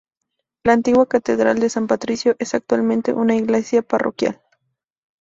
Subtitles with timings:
[0.63, 4.41] La Antigua Catedral de San Patricio es actualmente una iglesia parroquial.